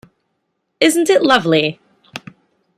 [0.79, 1.79] Isn’t it lovely?